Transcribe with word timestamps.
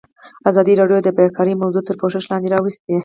ازادي 0.49 0.73
راډیو 0.81 0.99
د 1.03 1.09
بیکاري 1.17 1.53
موضوع 1.61 1.81
تر 1.87 1.95
پوښښ 2.01 2.25
لاندې 2.31 2.51
راوستې. 2.55 2.95